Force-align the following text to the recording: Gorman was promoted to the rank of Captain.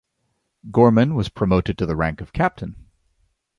Gorman 0.71 1.13
was 1.13 1.29
promoted 1.29 1.77
to 1.77 1.85
the 1.85 1.95
rank 1.95 2.21
of 2.21 2.33
Captain. 2.33 2.87